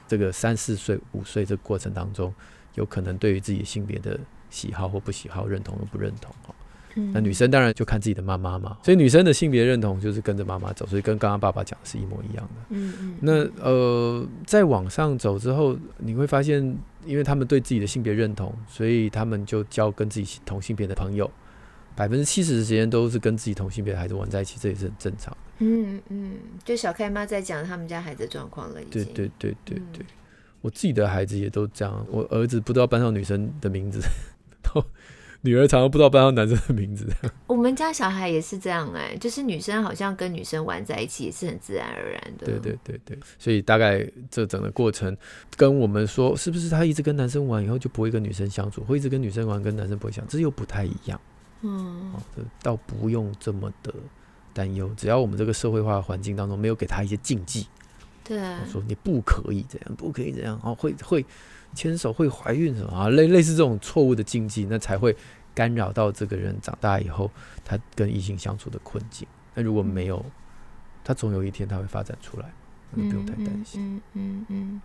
[0.08, 2.34] 这个三四岁、五岁这个过程当中，
[2.74, 4.18] 有可能对于自己性别的
[4.50, 6.34] 喜好或不喜好、认同或不认同。
[7.12, 12.60] 那女生当然就看自己的妈妈嘛，所以女生的性别认同就是跟着妈妈走，所以跟刚刚爸爸讲的是一模一样的。
[12.68, 13.16] 嗯嗯。
[13.20, 16.60] 那呃，再往上走之后，你会发现，
[17.06, 21.30] 因为他们对自己的性别认同，所以他们就交跟自己同性别的朋友。
[21.94, 25.36] 百分之七十的时间都是跟自己同性别的孩子玩在一起，这也是很正常。
[25.58, 28.80] 嗯嗯，就小开妈在讲他们家孩子状况了。
[28.90, 30.06] 对对对对对，嗯、
[30.60, 32.04] 我自己的孩子也都这样。
[32.10, 34.00] 我儿子不知道班上女生的名字，
[34.62, 34.84] 都
[35.42, 37.06] 女儿常常不知道班上男生的名字。
[37.46, 42.46] 我们家小孩也是这样哎、欸，就是女生好像跟女生玩在一起也是很自然而然的。
[42.46, 45.16] 对对对对，所以大概这整个过程
[45.56, 51.20] 跟我们说，是不是他一直跟男生玩以后就不会跟女生相处，会一直跟女生玩跟男生不会相处，这又不太一样。
[51.62, 53.94] 嗯，这倒不用这么的
[54.52, 57.66] 担忧，只要我们这个社会化的环境当中没有给他一些禁忌，
[58.22, 61.24] 对，说你不可以这样，不可以这样，哦，会会
[61.74, 65.16] 牵手会怀孕什么啊，类类似这种错误的禁忌，那才会
[65.54, 67.30] 干扰到这个人长大以后
[67.64, 69.26] 他跟异性相处的困境。
[69.54, 70.24] 那如果没有，
[71.04, 72.52] 他总有一天他会发展出来，
[72.90, 73.96] 那不用太担心。
[73.96, 74.44] 嗯嗯嗯。
[74.46, 74.82] 嗯嗯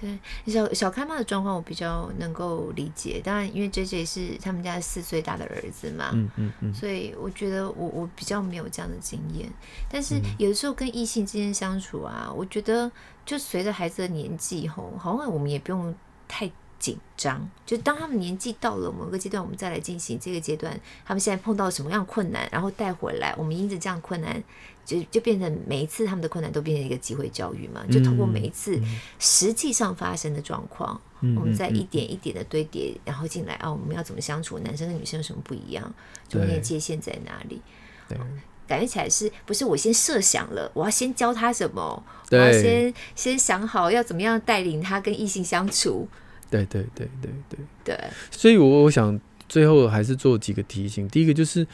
[0.00, 9.50] 对，小小开妈的状况我比较能够理解，当然因为 JJ 是他们家四岁大的儿子嘛，嗯嗯嗯，所以我觉得我我比较没有这样的经验。
[9.90, 12.90] 但是有的时候跟异性之间相处啊，我觉得
[13.26, 15.94] 就随着孩子的年纪吼，好像我们也不用
[16.26, 17.50] 太紧张。
[17.66, 24.42] 就当他们年纪到了某个阶段，我们再来进行这个阶段，他们现在碰到什么样困难，然后带回来，我们因着这样困难。
[24.84, 28.80] 就就变成每一次他们的困难都变成一个机会教育嘛，就通过每一次
[29.18, 34.58] 实际上发生的状况，嗯、我们再一点一点的堆叠，然后进来啊，我们要怎么相处？
[34.60, 35.94] 男生跟女生有什么不一样？
[36.28, 37.60] 中间界限在哪里？
[38.08, 38.18] 对，
[38.66, 42.02] 感觉起来是不是我先设想了，我要先教他什么？
[42.30, 46.08] 我要先先想好要怎么样带领他跟异性相处？
[46.50, 51.66] 对对对对对对，所以我我想最后还是做几个提醒，第一个就是。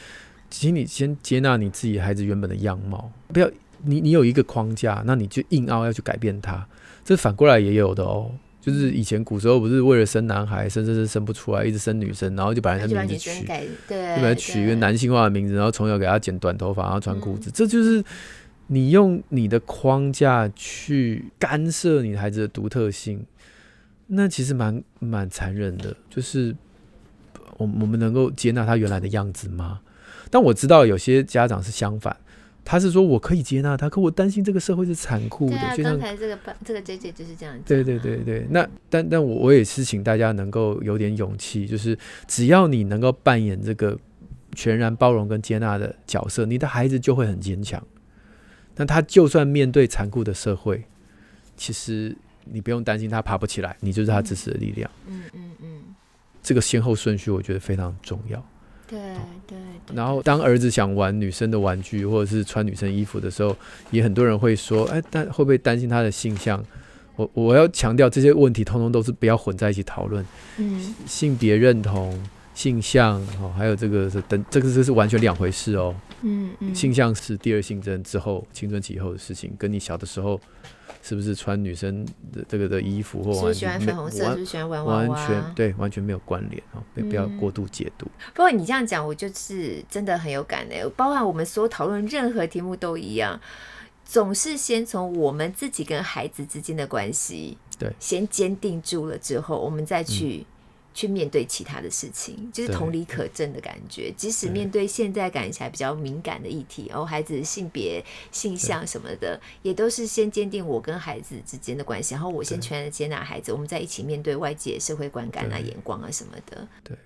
[0.49, 3.49] 请你先接纳你自己孩子原本的样貌，不要
[3.83, 6.65] 你你有一个框架，那你就硬凹要去改变它。
[7.03, 18.03] 这反过来也有的哦，就是以前古时候不是为了生男孩，生生生生不出来，一直生女生，然后就把人家名字取，对，就把它取一个男性化的名字，然后从小给他剪短头发，然后穿裤子，嗯、这就是
[18.67, 23.25] 你用你的框架去干涉你孩子的独特性，
[24.07, 25.95] 那其实蛮蛮残忍的。
[26.09, 26.53] 就是
[27.57, 29.79] 我我们能够接纳他原来的样子吗？
[30.29, 32.15] 但我知道有些家长是相反，
[32.63, 35.57] 他是说我可以接纳他，可我担心这个社会是残酷的。
[35.83, 37.63] 刚才这个这个姐姐就是这样讲。
[37.63, 43.97] 对对对对，那但但我我也是请大家能够有点勇气，就是只要你能够扮演这个
[44.53, 47.81] 全然包容跟接纳的角色，你的孩子就会很坚强。
[48.75, 50.83] 那他就算面对残酷的社会，
[51.55, 54.91] 其实你不用担心他爬不起来，你就是他支持的力量。
[55.07, 55.81] 嗯嗯嗯，
[56.43, 58.45] 这个先后顺序我觉得非常重要。
[58.87, 58.99] 对
[59.45, 59.57] 对，
[59.93, 63.55] 然后当儿子想玩女生的玩具或者是穿女生衣服的时候，
[63.91, 66.63] 也很多人会说：“哎，但会不会担心他的性向？”
[67.17, 70.25] 我我要强调这些问题，通通都是不要混在一起讨论。
[70.57, 72.17] 嗯，性别认同、
[72.53, 75.93] 性向，哦，还有这个是等，这个这是完全两回事哦。
[76.21, 80.39] 嗯嗯，性向是第二性征之后青春期以后的事情，跟你小的时候。
[81.01, 86.83] 是不是穿女生的这个的衣服或完全没完完全对完全没有关联啊？
[86.95, 88.05] 不要过度解读。
[88.33, 90.89] 不过你这样讲，我就是真的很有感的。
[90.91, 93.39] 包含我们所讨论任何题目都一样，
[94.03, 100.45] 总是先从我们自己跟孩子之间的关系，对，先坚定住了之后，我们再去。
[100.97, 104.11] 去面对其他的事情，就是同理可证的感觉。
[104.17, 116.67] 即使面对现在感起来比较敏感的议题，哦孩子的性别、性向什么的，也都是先坚定我跟孩子之间的关系，然后我先全然接纳孩子，我们在一起面对外界社会观感啊、眼光啊什么的。
[116.83, 116.97] 对，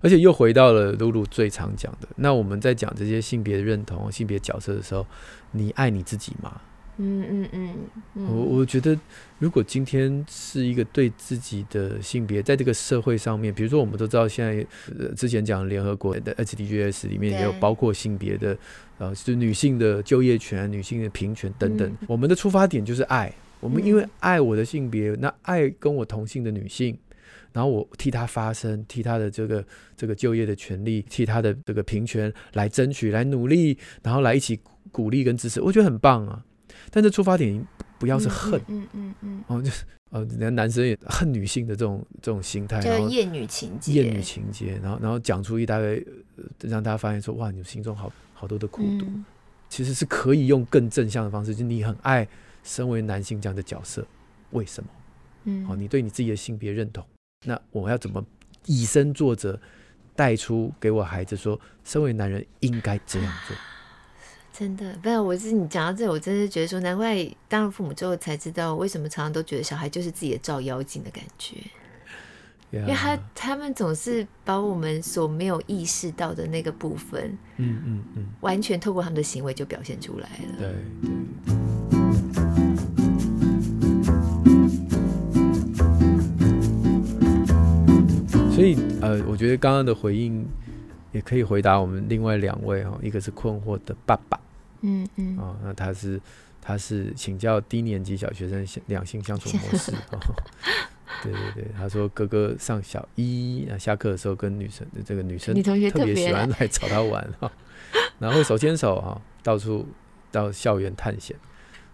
[0.00, 5.06] 而且又回到了露露最常讲的，那我们在讲这些性别认同、性别角色的时候，
[5.52, 6.60] 你爱你自己吗？
[7.00, 7.74] 嗯嗯嗯，
[8.16, 8.98] 嗯我我觉得，
[9.38, 14.66] 如果今天是一个对自己的性别，在这个社会上面，比如说我们都知道，现在
[14.98, 18.58] 呃之前讲联合国的 H D G S 里面也有包括性别的，
[18.98, 21.88] 呃，就是女性的就业权、女性的平权等等。
[21.88, 26.98] 嗯、我们的出发点就是爱，我们因为爱我的性别，那爱跟我同性的女性，
[27.52, 29.64] 然后我替她发声，替她的这个
[29.96, 34.58] 这个就业的权利，替她的这个平权来争取、来努力，然后来一起
[34.90, 36.44] 鼓励跟支持，我觉得很棒啊。
[36.90, 37.64] 但这出发点
[37.98, 46.06] 不要是恨，嗯嗯嗯，嗯，哦，就是呃，人家男生也恨女性的这种这种心态，叫厌女情节，厌女情节，然后然后讲出一大堆，
[46.62, 49.24] 让大家发现说，哇，你心中好好多的苦毒，嗯，
[49.68, 52.26] 其实是可以用更正向的方式，就你很爱
[52.62, 54.06] 身为男性这样的角色，
[54.50, 54.90] 为什么？
[55.44, 57.04] 嗯，哦，你对你自己的性别认同，
[57.44, 58.24] 那我要怎么
[58.66, 59.60] 以身作则，
[60.16, 63.56] 带出给我孩子说，身为男人应该这样做。
[64.58, 71.54] 真的，不然，我是你讲到这，我真是觉得说，难怪当了父母之后才知道，为什么常常都觉得小孩就是自己的照妖镜的感觉
[72.72, 72.80] ，yeah.
[72.80, 80.56] 因为他他们总是把我们所没有意识到的那个部分，嗯嗯嗯，完全透过他们的行为就表现出来了。
[80.58, 81.12] 对对。
[88.50, 90.44] 所以呃，我觉得刚刚的回应
[91.12, 94.36] 也可以回答我们另外两位哈，一个是困惑的爸爸。
[94.82, 96.20] 嗯嗯哦，那他是
[96.60, 100.18] 他是请教低年级小学生两性相处模式 哦，
[101.22, 105.54] 对对对，他说哥哥上小一，那下课的时候跟女生这个女生
[105.90, 107.50] 特别喜欢来找他玩哈，
[108.18, 109.86] 然后手牵手哈，到处
[110.30, 111.36] 到校园探险。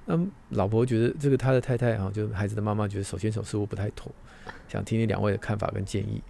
[0.06, 0.18] 那
[0.50, 4.12] 老婆觉得这个他的太太哈，就孩子的妈妈觉得手牵手似乎不太妥，
[4.68, 6.22] 想听听两位的看法跟建议。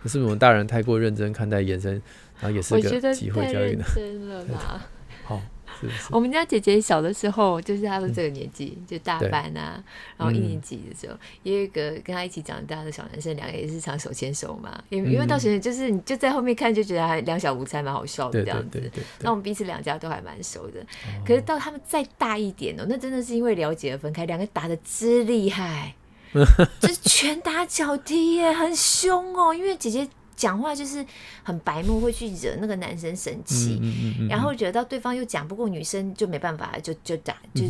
[0.00, 1.94] 可是我们大人太过认真看待延伸，
[2.38, 3.84] 然后也是个机会教育呢。
[3.92, 4.86] 真的啦，
[5.24, 5.42] 好。
[5.80, 9.82] 是是我们家姐姐小的时候，就是她的这个年纪，嗯，就大班啊，
[10.16, 14.82] 然后一年级的时候，嗯，也有一个跟她一起长大的小男生，两个也是常手牵手嘛。
[14.88, 18.90] 因为因为到现在就是你就在后面看，就觉得还两小无猜，蛮好笑的这样子。
[19.20, 20.84] 那我们彼此两家都还蛮熟的。
[21.26, 25.94] 可是到他们再大一点哦，那真的是因为了解而分开，两个打的之厉害，
[26.80, 29.54] 就是拳打脚踢耶，很凶哦。
[29.54, 30.08] 因为姐姐。
[30.36, 31.04] 讲话就是
[31.42, 33.80] 很白目，会去惹那个男生生气，
[34.28, 37.62] 然后惹到对方又讲不过女生，就没办法，就就打，就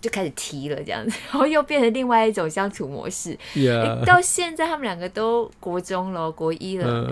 [0.00, 3.36] 就开始踢了这样子， 然后又变成另外一种相处模式。
[4.06, 7.04] 到现在他们两个都国中了，国一了，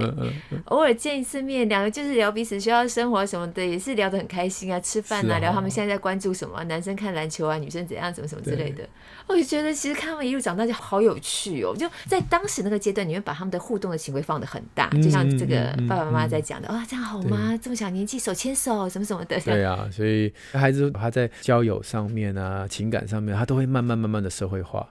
[0.66, 8.88] 偶尔见一次面，两个就是聊彼此学校生活什么的，也是聊得很开心啊，吃饭啊，聊他们现在在关注什么，男生看篮球啊，女生怎样，怎么什么之类的。
[9.26, 14.90] 我就觉得其实看他们一路长大就好有趣哦，就在当时那个阶段，你会把他们的互动的行为放得很大。
[15.00, 17.58] 就像这个爸爸妈妈在讲的，哇、这样好吗？
[17.62, 19.40] 这么小年纪手牵手，什么什么的。
[19.40, 24.88] 对啊， 所以孩子他在交友上面啊，情感上面，他都会慢慢慢慢的社会化。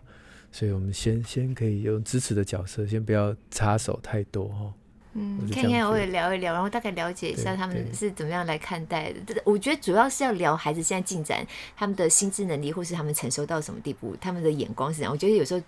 [0.51, 4.73] 所以我们先先可以用支持的角色，先不要插手太多哈。
[5.13, 9.41] 嗯，看看我也聊一聊，然后大概了解一下他们是怎么样来看待的。
[9.43, 15.11] 我觉得主要是要聊孩子现在进展，他们的心智能力，或是他们成熟到什么地步，他们的眼光是怎样。
[15.11, 15.61] 我觉得有时候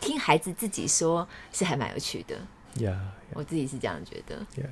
[0.00, 2.36] 听孩子自己说，是还蛮有趣的。
[2.76, 3.34] Yeah, yeah.
[3.34, 4.46] 我自己是这样觉得。
[4.56, 4.70] Yeah.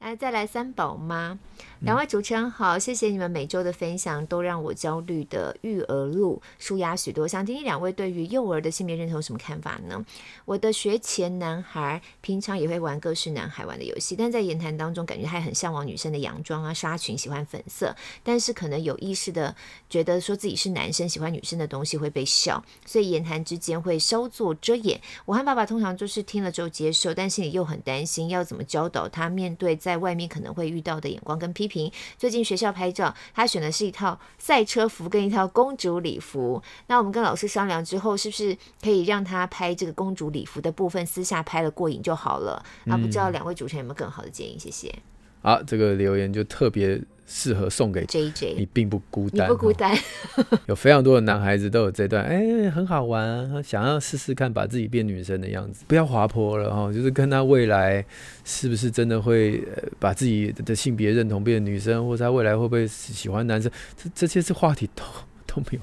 [0.00, 1.36] 来，再来三宝妈，
[1.80, 7.26] 两位主持人好，谢谢你们每周的分享，都让我焦虑的育儿路舒压许多。
[7.26, 10.02] 想听听两位对于幼儿的性别认同有什么看法呢？
[10.44, 19.54] 我的学前男孩平常也会玩各式男孩玩的游戏，但在言谈当中感觉他很向往女生的洋装啊、纱裙，喜欢粉色，但是可能有意识的
[19.90, 25.00] 觉得说自己是男生，喜欢女生的东西会被笑，所以言谈之间会稍作遮掩。
[25.26, 31.90] 我和爸爸通常就是听了之后接受，但心里又很担心，要怎么教导他面对在外面可能会遇到的眼光跟批评。
[32.18, 36.62] 最近学校拍照，他选的是一套赛车服跟一套公主礼服。
[36.88, 42.62] 那我们跟老师商量之后，是不是可以让他拍这个公主礼服的部分，私下拍了过瘾就好了？
[42.86, 44.58] 啊，不知道两位主持人有没有更好的建议？
[44.58, 44.94] 谢谢。
[45.40, 47.00] 好，这个留言就特别。
[47.30, 49.94] 适合送给 JJ，你并不孤单，你不孤单，
[50.66, 58.02] 有非常多的男孩子都有这段，哎、欸，很好玩，想要试试看把自己变女生的样子，不要滑坡了哈，就是看他未来
[58.46, 59.62] 是不是真的会
[59.98, 65.04] 把自己的性别认同变成女生，或者他未来会不会喜欢男生，这这些是话题都
[65.46, 65.80] 都没有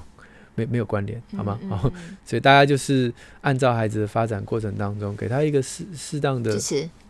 [0.56, 1.56] 没没有关联，好吗？
[1.70, 1.92] 然后、嗯。
[2.10, 3.12] 嗯、所以大家就是
[3.42, 6.58] 按照孩子的发展过程当中，给他一个适适当的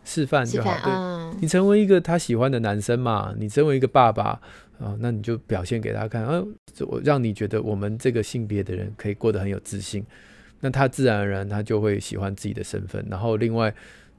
[0.07, 4.41] 示范就好，对、嗯，你成为一个他喜欢的男生嘛，你成为一个爸爸啊、
[4.79, 6.43] 呃，那你就表现给他看，啊，
[6.87, 10.05] 我让你觉得我们这个性别的人可以过得很有自信，
[10.61, 13.75] 那他自然而然他就会喜欢自己的身份，然后另外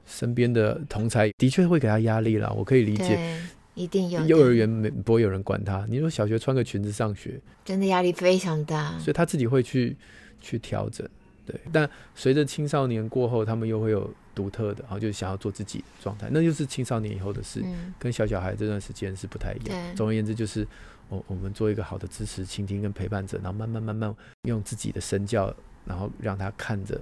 [0.06, 3.40] 身边的同才的确会给他压力啦，我可以理解。
[3.74, 4.20] 一定有。
[4.26, 9.96] 幼儿园没不会有人管他，你说小学穿个裙子上学，真的压力非常大，所以他自己会去
[10.40, 11.08] 去调整。
[11.46, 19.96] 对，但随着青少年过后，他们又会有独特的，然后就想要做自己的状态，那就是青少年以后的事，嗯、跟小小孩这段时间是不太一样。
[19.96, 20.64] 总而言之，就是
[21.08, 25.52] 我我们做一个好的支持、倾听跟陪伴者，然后慢慢慢慢用自己的身教，
[25.84, 27.00] 然后让他看着，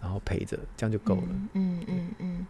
[0.00, 1.22] 然后陪着，这样就够了。
[1.52, 2.46] 嗯嗯嗯嗯。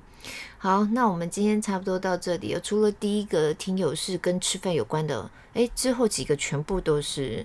[0.59, 7.45] 好，那我们今天差不多到这里，除了第一个听友是跟吃饭有关的，哎，之后几个全部都是。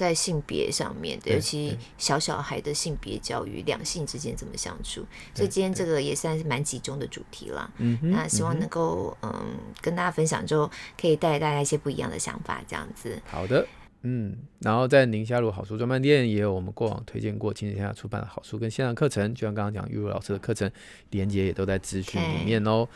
[0.00, 7.70] 在性别上面的，尤其小小孩的性别教育，两性之间怎么相处，所以今天这个也算是蛮集中的主题了。
[7.76, 13.20] 嗯，那希望能够嗯，嗯跟大家分享之后，可以带给大家一些不一样的想法，这样子。
[13.26, 13.66] 好的，
[14.00, 20.70] 嗯，然后在宁夏路好书专卖店也有我们过往推荐过亲子天下出版的好书跟线上课程，就像刚刚讲玉如老师的课程，
[21.10, 22.88] 连接也都在资讯里面哦。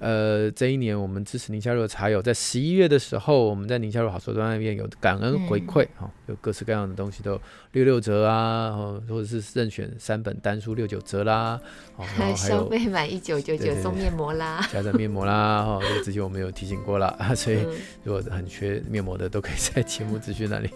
[0.00, 7.38] 呃，这一年我们支持宁夏路的茶友，在十一月的时候，我们在宁夏路好书专卖店有感恩回馈哈、嗯哦，有各式各样的东西都
[7.72, 11.60] 六六折啊，哦、或者是任选三本单书六九折啦，
[11.96, 17.58] 哦、 然后还有消费满一九九九送面膜啦，加上面膜啦，哈、哦，这个之前我们有提醒过了， 所以
[18.02, 20.70] 如果很缺面膜的，都可以在节目资讯那里。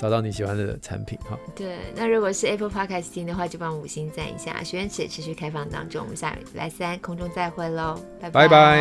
[0.00, 1.38] 找到你喜欢的产品哈。
[1.54, 4.64] 对，那如果是 Apple Podcast 听的话，就帮我五星赞一下。
[4.64, 8.80] 许愿池持续开放当中，我们下礼拜三空中再会喽，拜拜拜。